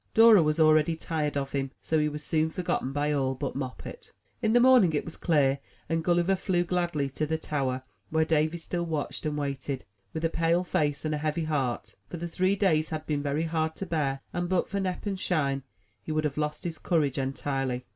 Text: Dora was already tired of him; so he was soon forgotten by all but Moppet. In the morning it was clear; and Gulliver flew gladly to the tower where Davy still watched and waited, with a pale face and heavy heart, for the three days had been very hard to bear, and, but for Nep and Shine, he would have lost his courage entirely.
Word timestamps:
Dora 0.15 0.41
was 0.41 0.59
already 0.59 0.95
tired 0.95 1.37
of 1.37 1.51
him; 1.51 1.69
so 1.79 1.99
he 1.99 2.09
was 2.09 2.23
soon 2.23 2.49
forgotten 2.49 2.91
by 2.91 3.11
all 3.11 3.35
but 3.35 3.55
Moppet. 3.55 4.13
In 4.41 4.51
the 4.53 4.59
morning 4.59 4.93
it 4.93 5.05
was 5.05 5.15
clear; 5.15 5.59
and 5.87 6.03
Gulliver 6.03 6.35
flew 6.35 6.63
gladly 6.63 7.07
to 7.11 7.27
the 7.27 7.37
tower 7.37 7.83
where 8.09 8.25
Davy 8.25 8.57
still 8.57 8.83
watched 8.83 9.27
and 9.27 9.37
waited, 9.37 9.85
with 10.11 10.25
a 10.25 10.29
pale 10.31 10.63
face 10.63 11.05
and 11.05 11.13
heavy 11.13 11.43
heart, 11.43 11.93
for 12.09 12.17
the 12.17 12.27
three 12.27 12.55
days 12.55 12.89
had 12.89 13.05
been 13.05 13.21
very 13.21 13.43
hard 13.43 13.75
to 13.75 13.85
bear, 13.85 14.21
and, 14.33 14.49
but 14.49 14.67
for 14.67 14.79
Nep 14.79 15.05
and 15.05 15.19
Shine, 15.19 15.61
he 16.01 16.11
would 16.11 16.23
have 16.23 16.35
lost 16.35 16.63
his 16.63 16.79
courage 16.79 17.19
entirely. 17.19 17.85